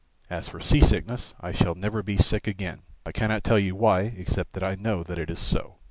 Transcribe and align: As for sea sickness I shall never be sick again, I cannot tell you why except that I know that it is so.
As 0.31 0.49
for 0.49 0.59
sea 0.59 0.81
sickness 0.81 1.35
I 1.41 1.51
shall 1.51 1.75
never 1.75 2.01
be 2.01 2.17
sick 2.17 2.47
again, 2.47 2.81
I 3.05 3.11
cannot 3.11 3.43
tell 3.43 3.59
you 3.59 3.75
why 3.75 4.15
except 4.17 4.53
that 4.53 4.63
I 4.63 4.73
know 4.73 5.03
that 5.03 5.19
it 5.19 5.29
is 5.29 5.37
so. 5.37 5.75